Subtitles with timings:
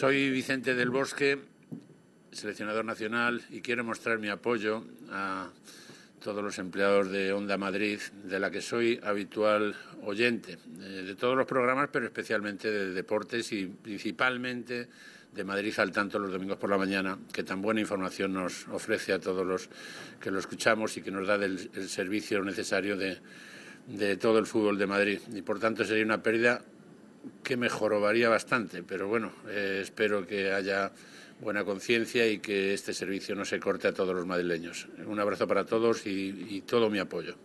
[0.00, 1.38] Soy Vicente del Bosque,
[2.32, 5.50] seleccionador nacional, y quiero mostrar mi apoyo a
[6.24, 11.36] todos los empleados de Onda Madrid, de la que soy habitual oyente, eh, de todos
[11.36, 14.88] los programas, pero especialmente de deportes y principalmente
[15.34, 19.12] de Madrid al tanto los domingos por la mañana, que tan buena información nos ofrece
[19.12, 19.68] a todos los
[20.18, 21.58] que lo escuchamos y que nos da el,
[21.90, 23.18] servicio necesario de,
[23.86, 25.20] de todo el fútbol de Madrid.
[25.34, 26.62] Y por tanto sería una pérdida
[27.42, 30.92] que mejoraría bastante, pero bueno, eh, espero que haya
[31.40, 34.88] buena conciencia y que este servicio no se corte a todos los madrileños.
[35.06, 37.34] Un abrazo para todos y, y todo mi apoyo.